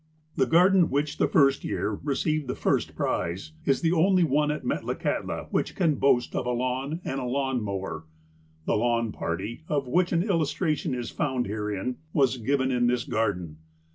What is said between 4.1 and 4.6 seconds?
one